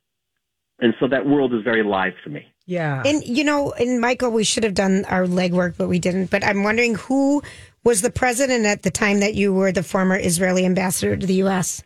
and 0.79 0.93
so 0.99 1.07
that 1.07 1.25
world 1.25 1.53
is 1.53 1.63
very 1.63 1.81
alive 1.81 2.13
to 2.25 2.29
me. 2.29 2.45
Yeah. 2.65 3.01
And 3.05 3.23
you 3.25 3.43
know, 3.43 3.71
and 3.71 3.99
Michael, 3.99 4.29
we 4.31 4.43
should 4.43 4.63
have 4.63 4.75
done 4.75 5.05
our 5.05 5.25
legwork, 5.25 5.75
but 5.77 5.87
we 5.87 5.97
didn't. 5.99 6.29
But 6.29 6.43
I'm 6.43 6.61
wondering 6.63 6.95
who 6.95 7.41
was 7.83 8.01
the 8.01 8.11
president 8.11 8.65
at 8.65 8.83
the 8.83 8.91
time 8.91 9.21
that 9.21 9.33
you 9.35 9.53
were 9.53 9.71
the 9.71 9.81
former 9.83 10.17
Israeli 10.17 10.65
ambassador 10.65 11.17
to 11.17 11.25
the 11.25 11.35
U.S. 11.45 11.81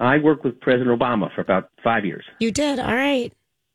I 0.00 0.18
worked 0.18 0.44
with 0.44 0.60
President 0.60 0.98
Obama 0.98 1.32
for 1.34 1.40
about 1.42 1.70
five 1.84 2.04
years. 2.04 2.24
You 2.40 2.50
did. 2.50 2.78
All 2.80 2.94
right. 2.94 3.32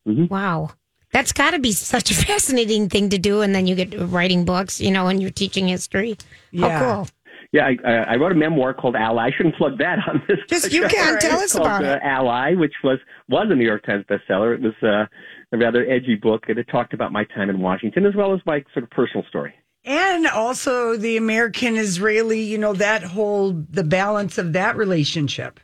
Mhm. 0.08 0.29
Wow. 0.29 0.72
That's 1.13 1.32
got 1.32 1.51
to 1.51 1.60
be 1.60 1.72
such 1.72 2.12
a 2.12 2.13
fascinating 2.27 2.89
thing 2.89 3.10
to 3.10 3.17
do. 3.17 3.41
And 3.41 3.55
then 3.55 3.65
you 3.67 3.75
get 3.75 3.98
writing 3.98 4.43
books, 4.43 4.82
you 4.82 4.91
know, 4.91 5.08
and 5.08 5.22
you're 5.22 5.32
teaching 5.32 5.67
history. 5.67 6.17
Yeah. 6.51 6.70
How 6.70 6.96
cool. 6.96 7.08
Yeah, 7.53 7.67
I, 7.67 7.77
I 7.88 7.93
I 7.93 8.15
wrote 8.15 8.32
a 8.32 8.36
memoir 8.36 8.74
called 8.74 8.96
Ally. 8.96 9.27
I 9.27 9.32
shouldn't 9.32 9.55
plug 9.55 9.77
that 9.77 10.00
on 10.08 10.24
this. 10.27 10.39
Just 10.50 10.74
you 10.74 10.82
show. 10.82 10.88
can 10.89 11.20
tell 11.20 11.39
us 11.39 11.53
called, 11.53 11.67
about 11.67 11.86
uh, 11.86 11.89
it. 11.89 12.00
Ally, 12.03 12.55
which 12.55 12.74
was 12.84 12.98
was 13.29 13.48
a 13.51 13.55
New 13.55 13.63
York 13.63 13.86
Times 13.86 14.03
bestseller. 14.10 14.55
It 14.55 14.62
was 14.62 14.74
uh, 14.82 15.05
a 15.51 15.58
rather 15.58 15.88
edgy 15.88 16.15
book, 16.15 16.46
and 16.48 16.58
it 16.58 16.67
talked 16.72 16.96
about 16.96 17.12
my 17.12 17.25
time 17.25 17.51
in 17.51 17.60
Washington 17.60 18.08
as 18.08 18.15
well 18.15 18.34
as 18.34 18.39
my 18.48 18.63
sort 18.74 18.84
of 18.84 18.89
personal 18.89 19.24
story. 19.29 19.53
And 19.86 20.25
also 20.25 20.98
the 20.98 21.15
American 21.17 21.75
Israeli, 21.77 22.41
you 22.41 22.58
know, 22.58 22.74
that 22.74 23.03
whole 23.03 23.51
the 23.70 23.84
balance 23.84 24.39
of 24.39 24.53
that 24.53 24.75
relationship. 24.75 25.60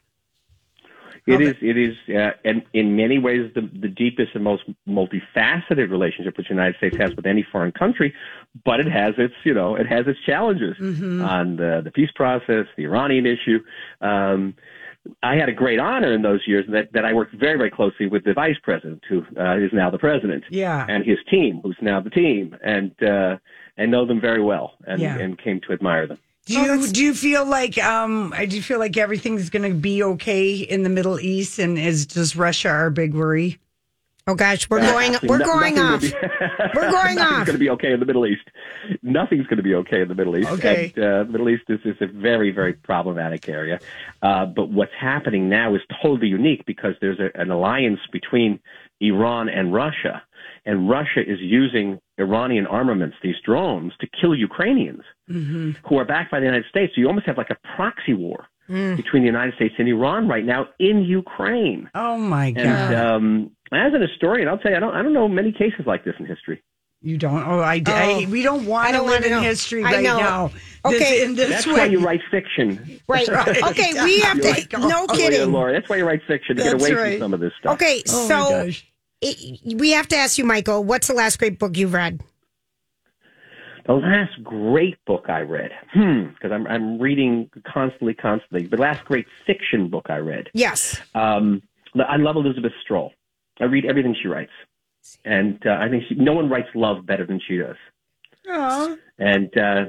It 1.33 1.41
is. 1.41 1.55
It 1.62 1.77
is, 1.77 1.95
uh, 2.15 2.31
and 2.43 2.63
in 2.74 2.95
many 2.95 3.17
ways, 3.19 3.51
the, 3.55 3.62
the 3.62 3.88
deepest 3.88 4.36
and 4.36 4.43
most 4.43 4.63
multifaceted 4.88 5.89
relationship 5.89 6.38
which 6.38 6.48
the 6.48 6.53
United 6.53 6.75
States 6.77 6.98
has 6.98 7.15
with 7.15 7.25
any 7.25 7.45
foreign 7.51 7.71
country. 7.71 8.13
But 8.65 8.79
it 8.79 8.88
has 8.91 9.13
its, 9.17 9.33
you 9.43 9.53
know, 9.53 9.75
it 9.75 9.88
has 9.88 10.07
its 10.07 10.19
challenges 10.25 10.75
on 11.21 11.55
the 11.57 11.81
the 11.83 11.91
peace 11.91 12.12
process, 12.15 12.65
the 12.77 12.83
Iranian 12.86 13.25
issue. 13.25 13.59
Um, 14.01 14.55
I 15.24 15.36
had 15.36 15.48
a 15.50 15.53
great 15.53 15.79
honor 15.79 16.12
in 16.13 16.21
those 16.24 16.41
years 16.45 16.65
that, 16.69 16.91
that 16.93 17.05
I 17.05 17.13
worked 17.13 17.33
very, 17.33 17.57
very 17.57 17.71
closely 17.71 18.05
with 18.07 18.25
the 18.25 18.33
vice 18.33 18.57
president, 18.62 19.01
who 19.07 19.24
uh, 19.39 19.55
is 19.57 19.71
now 19.71 19.89
the 19.89 19.98
president, 19.98 20.43
Yeah. 20.50 20.86
and 20.89 21.05
his 21.05 21.17
team, 21.31 21.62
who's 21.63 21.77
now 21.81 22.01
the 22.01 22.09
team, 22.09 22.55
and 22.63 22.91
uh, 23.01 23.38
and 23.77 23.91
know 23.91 24.05
them 24.05 24.19
very 24.19 24.43
well, 24.43 24.74
and, 24.86 25.00
Yeah. 25.01 25.17
and 25.17 25.38
came 25.38 25.62
to 25.62 25.74
admire 25.74 26.05
them. 26.05 26.17
Do 26.50 26.60
you 26.60 26.88
do 26.88 27.03
you 27.03 27.13
feel 27.13 27.46
like 27.46 27.77
um 27.77 28.34
do 28.48 28.56
you 28.56 28.62
feel 28.63 28.79
like 28.79 28.98
everything's 28.98 29.50
going 29.50 29.72
to 29.72 29.77
be 29.77 30.01
okay 30.03 30.53
in 30.56 30.82
the 30.84 30.89
Middle 30.89 31.20
East 31.20 31.60
and 31.60 31.77
is 31.77 32.06
just 32.08 32.36
Russia 32.36 32.70
our 32.70 32.89
big 32.89 33.13
worry? 33.13 33.60
Oh 34.27 34.36
gosh, 34.36 34.70
we're 34.70 34.79
going. 34.82 35.13
Actually, 35.15 35.29
We're 35.29 35.39
going 35.39 35.75
nothing 35.75 35.75
will 35.75 35.94
off. 35.96 36.01
be- 36.01 36.13
We're 36.75 36.91
going 36.91 37.15
Nothing's 37.15 37.22
off. 37.39 37.46
going 37.48 37.56
to 37.56 37.58
be 37.58 37.70
okay 37.72 37.94
in 37.94 38.00
the 38.00 38.06
Middle 38.06 38.27
East. 38.27 38.44
Nothing's 39.01 39.48
going 39.48 39.58
to 39.58 39.63
be 39.63 39.74
okay 39.75 40.01
in 40.01 40.08
the 40.08 40.13
Middle 40.13 40.38
East. 40.38 40.50
Okay. 40.50 40.94
And, 40.96 41.03
uh, 41.03 41.24
the 41.24 41.29
Middle 41.32 41.50
East 41.50 41.63
is, 41.68 41.79
is 41.84 41.96
a 42.00 42.06
very, 42.06 42.51
very 42.51 42.74
problematic 42.74 43.50
area. 43.50 43.79
Uh, 44.22 44.46
but 44.46 44.70
what's 44.70 44.91
happening 45.00 45.50
now 45.50 45.74
is 45.74 45.82
totally 46.01 46.27
unique 46.27 46.63
because 46.68 46.94
there's 47.01 47.20
a, 47.20 47.32
an 47.39 47.50
alliance 47.50 48.01
between 48.12 48.60
Iran 49.01 49.50
and 49.50 49.74
Russia. 49.74 50.22
And 50.66 50.89
Russia 50.89 51.22
is 51.22 51.39
using 51.39 52.00
Iranian 52.18 52.68
armaments, 52.68 53.16
these 53.24 53.36
drones, 53.46 53.94
to 54.01 54.08
kill 54.20 54.36
Ukrainians 54.36 55.04
who 55.28 55.98
are 55.98 56.06
backed 56.06 56.32
by 56.32 56.39
the 56.39 56.46
United 56.46 56.66
States. 56.70 56.94
So 56.96 57.01
you 57.01 57.08
almost 57.08 57.25
have 57.28 57.38
like 57.38 57.50
a 57.51 57.58
proxy 57.75 58.13
war 58.13 58.48
between 58.68 59.24
the 59.24 59.28
United 59.28 59.56
States 59.56 59.74
and 59.80 59.88
Iran 59.88 60.28
right 60.28 60.46
now 60.46 60.68
in 60.80 61.01
Ukraine. 61.04 61.89
Oh 61.96 62.18
my 62.18 62.51
god. 62.51 62.66
And 62.66 62.96
um, 62.96 63.51
as 63.72 63.94
an 63.94 64.01
historian, 64.01 64.48
I'll 64.48 64.58
tell 64.60 64.72
you, 64.72 64.78
I 64.78 64.80
don't, 64.80 64.94
I 64.96 65.01
don't 65.01 65.13
know 65.13 65.28
many 65.28 65.51
cases 65.51 65.82
like 65.88 66.04
this 66.06 66.13
in 66.20 66.25
history. 66.25 66.62
you 67.01 67.18
don't 67.18 67.42
Oh, 67.48 67.60
I, 67.62 67.82
I 67.88 68.28
we 68.30 68.44
don't 68.44 68.66
want 68.66 68.94
to 68.96 69.01
live 69.01 69.24
in 69.24 69.32
know. 69.32 69.42
history 69.42 69.84
I 69.84 69.94
right 69.94 70.04
know. 70.04 70.18
now. 70.20 70.51
Okay. 70.86 70.98
This, 71.00 71.24
in 71.24 71.36
this 71.36 71.50
That's 71.50 71.68
way. 71.68 71.74
why 71.74 71.86
you 71.86 72.00
write 72.00 72.22
fiction. 72.30 73.00
Right. 73.08 73.28
Right. 73.39 73.63
Okay, 73.72 74.04
we 74.04 74.20
have 74.20 74.39
to. 74.42 74.68
No 74.80 75.06
Oh, 75.10 75.16
kidding. 75.16 75.51
Laura. 75.51 75.72
That's 75.74 75.89
why 75.89 75.98
you 75.98 76.06
write 76.06 76.22
fiction 76.28 76.58
to 76.58 76.63
get 76.63 76.74
away 76.74 76.92
right. 76.94 77.12
from 77.13 77.22
some 77.25 77.34
of 77.34 77.39
this 77.39 77.54
stuff. 77.60 77.74
Okay, 77.75 78.04
Oh 78.10 78.22
my 78.22 78.28
so 78.28 78.66
gosh. 78.66 78.86
It, 79.21 79.77
we 79.77 79.91
have 79.91 80.07
to 80.09 80.15
ask 80.15 80.38
you, 80.38 80.45
Michael. 80.45 80.83
What's 80.83 81.07
the 81.07 81.13
last 81.13 81.39
great 81.39 81.59
book 81.59 81.75
you've 81.77 81.93
read? 81.93 82.21
The 83.85 83.93
last 83.93 84.43
great 84.43 85.03
book 85.05 85.25
I 85.29 85.41
read, 85.41 85.71
hmm, 85.93 86.27
because 86.27 86.51
I'm 86.51 86.67
I'm 86.67 86.99
reading 86.99 87.49
constantly, 87.65 88.13
constantly. 88.13 88.67
The 88.67 88.77
last 88.77 89.03
great 89.05 89.25
fiction 89.47 89.89
book 89.89 90.05
I 90.09 90.17
read. 90.17 90.49
Yes. 90.53 91.01
Um, 91.15 91.63
I 91.95 92.17
love 92.17 92.35
Elizabeth 92.35 92.73
Strout. 92.83 93.11
I 93.59 93.65
read 93.65 93.85
everything 93.85 94.15
she 94.21 94.27
writes, 94.27 94.51
and 95.25 95.59
uh, 95.65 95.77
I 95.79 95.89
think 95.89 96.03
she, 96.07 96.15
no 96.15 96.33
one 96.33 96.49
writes 96.49 96.67
love 96.75 97.05
better 97.05 97.25
than 97.25 97.41
she 97.47 97.57
does. 97.57 97.77
Aw. 98.47 98.95
And 99.17 99.57
uh, 99.57 99.85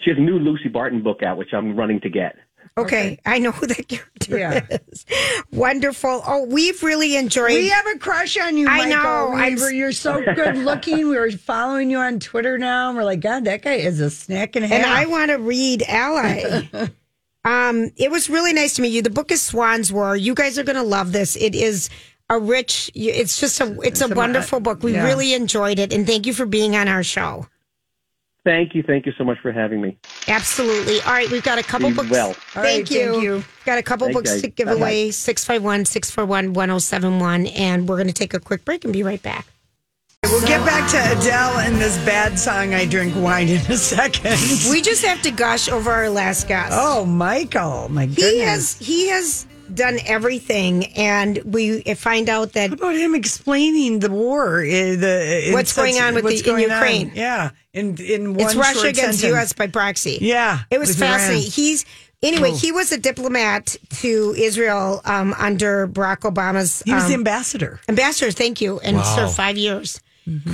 she 0.00 0.10
has 0.10 0.18
a 0.18 0.22
new 0.22 0.38
Lucy 0.38 0.68
Barton 0.68 1.02
book 1.02 1.22
out, 1.22 1.38
which 1.38 1.52
I'm 1.52 1.76
running 1.76 2.00
to 2.00 2.10
get. 2.10 2.36
Okay, 2.76 3.20
I 3.24 3.38
know 3.38 3.52
who 3.52 3.66
that 3.68 3.86
character 3.88 4.36
Yeah. 4.38 4.66
is. 4.90 5.06
Wonderful. 5.52 6.22
Oh, 6.26 6.44
we've 6.46 6.82
really 6.82 7.16
enjoyed. 7.16 7.50
We 7.54 7.68
have 7.68 7.86
a 7.94 7.98
crush 7.98 8.36
on 8.36 8.56
you, 8.56 8.66
I 8.68 8.78
Michael. 8.88 8.90
know. 8.90 9.32
I'm- 9.36 9.56
you're 9.72 9.92
so 9.92 10.20
good 10.34 10.56
looking. 10.58 11.08
We 11.08 11.16
were 11.16 11.30
following 11.30 11.90
you 11.90 11.98
on 11.98 12.18
Twitter 12.18 12.58
now. 12.58 12.88
And 12.88 12.98
we're 12.98 13.04
like, 13.04 13.20
God, 13.20 13.44
that 13.44 13.62
guy 13.62 13.74
is 13.74 14.00
a 14.00 14.10
snack 14.10 14.56
and 14.56 14.64
a 14.64 14.68
half. 14.68 14.78
and 14.78 14.86
I 14.86 15.06
want 15.06 15.30
to 15.30 15.36
read 15.36 15.84
Ally. 15.86 16.62
um, 17.44 17.90
it 17.96 18.10
was 18.10 18.28
really 18.28 18.52
nice 18.52 18.74
to 18.74 18.82
meet 18.82 18.88
you. 18.92 19.02
The 19.02 19.10
book 19.10 19.30
is 19.30 19.40
Swann's 19.40 19.92
War. 19.92 20.16
You 20.16 20.34
guys 20.34 20.58
are 20.58 20.64
going 20.64 20.74
to 20.76 20.82
love 20.82 21.12
this. 21.12 21.36
It 21.36 21.54
is 21.54 21.90
a 22.28 22.38
rich. 22.40 22.90
It's 22.94 23.38
just 23.38 23.60
a. 23.60 23.78
It's 23.82 24.00
a 24.00 24.06
a- 24.10 24.14
wonderful 24.14 24.58
book. 24.60 24.82
We 24.82 24.94
yeah. 24.94 25.04
really 25.04 25.32
enjoyed 25.34 25.78
it, 25.78 25.92
and 25.92 26.06
thank 26.06 26.26
you 26.26 26.32
for 26.34 26.46
being 26.46 26.74
on 26.74 26.88
our 26.88 27.02
show. 27.04 27.46
Thank 28.44 28.74
you, 28.74 28.82
thank 28.82 29.06
you 29.06 29.12
so 29.16 29.24
much 29.24 29.38
for 29.40 29.52
having 29.52 29.80
me. 29.80 29.96
Absolutely. 30.28 31.00
All 31.02 31.12
right, 31.12 31.30
we've 31.30 31.42
got 31.42 31.58
a 31.58 31.62
couple 31.62 31.88
Be 31.88 31.94
books. 31.96 32.10
well. 32.10 32.28
All 32.28 32.34
thank, 32.34 32.64
right, 32.64 32.90
you. 32.90 33.10
thank 33.12 33.22
you. 33.22 33.44
Got 33.64 33.78
a 33.78 33.82
couple 33.82 34.06
Thanks, 34.06 34.16
books 34.18 34.32
guys. 34.32 34.42
to 34.42 34.48
give 34.48 34.66
Bye-bye. 34.66 34.78
away 34.80 35.10
651 35.12 35.86
641 35.86 36.52
1071. 36.52 37.46
And 37.46 37.88
we're 37.88 37.96
going 37.96 38.08
to 38.08 38.12
take 38.12 38.34
a 38.34 38.40
quick 38.40 38.64
break 38.66 38.84
and 38.84 38.92
be 38.92 39.02
right 39.02 39.22
back. 39.22 39.46
We'll 40.24 40.46
get 40.46 40.64
back 40.66 40.90
to 40.90 41.18
Adele 41.18 41.58
and 41.60 41.76
this 41.76 41.96
bad 42.04 42.38
song, 42.38 42.72
I 42.74 42.86
Drink 42.86 43.14
Wine, 43.16 43.48
in 43.48 43.60
a 43.70 43.76
second. 43.76 44.38
We 44.70 44.80
just 44.82 45.04
have 45.04 45.20
to 45.22 45.30
gush 45.30 45.68
over 45.68 45.90
our 45.90 46.08
last 46.10 46.48
guest. 46.48 46.70
oh, 46.74 47.04
Michael. 47.04 47.88
My 47.90 48.06
goodness. 48.06 48.24
he 48.26 48.40
has 48.40 48.78
he 48.78 49.08
has 49.08 49.46
done 49.72 49.98
everything, 50.04 50.86
and 50.94 51.38
we 51.44 51.82
find 51.94 52.28
out 52.28 52.52
that 52.52 52.70
How 52.70 52.74
about 52.76 52.96
him 52.96 53.14
explaining 53.14 54.00
the 54.00 54.10
war? 54.10 54.58
uh, 54.60 54.62
The, 54.64 55.44
in 55.48 55.52
What's 55.52 55.72
going 55.74 55.98
on 56.00 56.14
with 56.14 56.24
the- 56.24 56.38
in 56.38 56.44
going 56.44 56.64
on? 56.70 56.70
Ukraine. 56.70 57.12
Yeah. 57.14 57.50
In, 57.72 57.96
in 58.00 58.34
one 58.34 58.40
it's 58.46 58.54
Russia 58.54 58.74
short 58.74 58.86
against 58.88 59.20
sentence. 59.20 59.22
U.S. 59.36 59.52
by 59.52 59.66
proxy. 59.66 60.18
Yeah. 60.20 60.60
It 60.70 60.78
was 60.78 60.88
with 60.90 61.02
Iran. 61.02 61.12
fascinating. 61.18 61.50
He's 61.50 61.84
anyway. 62.22 62.50
Oh. 62.52 62.56
He 62.56 62.70
was 62.72 62.92
a 62.92 62.98
diplomat 62.98 63.76
to 64.02 64.34
Israel 64.36 65.00
um, 65.04 65.34
under 65.38 65.88
Barack 65.88 66.20
Obama's 66.20 66.82
He 66.84 66.92
was 66.94 67.02
um, 67.04 67.08
the 67.08 67.14
ambassador. 67.14 67.80
ambassador. 67.88 68.30
Thank 68.30 68.60
you, 68.60 68.78
and 68.80 69.00
served 69.04 69.34
five 69.34 69.56
years. 69.56 70.00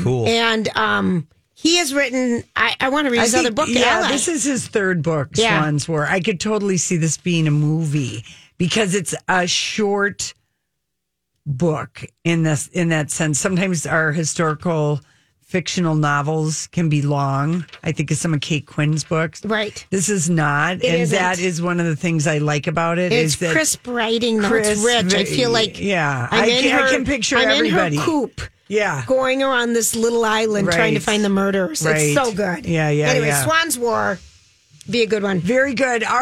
Cool. 0.02 0.26
And 0.26 0.68
um, 0.76 1.28
he 1.54 1.76
has 1.76 1.92
written. 1.92 2.42
I, 2.56 2.74
I 2.80 2.88
want 2.88 3.04
to 3.06 3.10
read 3.12 3.20
his 3.20 3.34
other 3.34 3.52
book. 3.52 3.68
yeah, 3.68 3.98
Ally. 3.98 4.08
this 4.12 4.26
is 4.26 4.42
his 4.44 4.66
third 4.66 5.02
book, 5.02 5.28
Yeah. 5.34 5.60
Swann's 5.60 5.86
War. 5.88 6.06
I 6.06 6.20
could 6.20 6.40
totally 6.40 6.78
see 6.78 6.96
this 6.96 7.18
being 7.18 7.46
a 7.46 7.50
movie 7.52 8.24
because 8.60 8.94
it's 8.94 9.14
a 9.26 9.46
short 9.46 10.34
book 11.46 12.04
in 12.24 12.42
this 12.42 12.68
in 12.68 12.90
that 12.90 13.10
sense. 13.10 13.38
Sometimes 13.40 13.86
our 13.86 14.12
historical 14.12 15.00
fictional 15.40 15.94
novels 15.94 16.66
can 16.68 16.90
be 16.90 17.00
long. 17.00 17.64
I 17.82 17.90
think 17.92 18.10
of 18.10 18.18
some 18.18 18.34
of 18.34 18.42
Kate 18.42 18.66
Quinn's 18.66 19.02
books. 19.02 19.42
right. 19.46 19.84
This 19.88 20.10
is 20.10 20.28
not, 20.28 20.72
and 20.72 20.84
isn't. 20.84 21.18
that 21.18 21.38
is 21.40 21.62
one 21.62 21.80
of 21.80 21.86
the 21.86 21.96
things 21.96 22.26
I 22.26 22.36
like 22.36 22.66
about 22.66 22.98
it. 22.98 23.12
It's 23.12 23.32
is 23.32 23.38
that 23.40 23.52
crisp 23.52 23.86
writing, 23.86 24.42
though. 24.42 24.48
Chris- 24.48 24.68
it's 24.68 24.84
rich. 24.84 25.14
I 25.14 25.24
feel 25.24 25.50
like 25.50 25.80
yeah, 25.80 26.28
I'm 26.30 26.44
I 26.44 26.46
can, 26.50 26.84
I 26.84 26.90
can 26.90 27.04
picture 27.06 27.38
I'm 27.38 27.48
everybody. 27.48 27.96
in 27.96 28.00
her 28.02 28.06
coop. 28.06 28.42
Yeah. 28.68 29.04
going 29.06 29.42
around 29.42 29.72
this 29.72 29.96
little 29.96 30.24
island 30.24 30.70
trying 30.70 30.94
to 30.94 31.00
find 31.00 31.24
the 31.24 31.28
murderers. 31.28 31.84
Right. 31.84 31.96
It's 31.96 32.14
so 32.14 32.30
good. 32.32 32.66
Yeah, 32.66 32.90
yeah, 32.90 33.08
Anyway, 33.08 33.26
yeah. 33.28 33.42
Swann's 33.42 33.76
War, 33.76 34.20
be 34.88 35.02
a 35.02 35.06
good 35.06 35.22
one. 35.24 35.40
Very 35.40 35.74
good. 35.74 36.04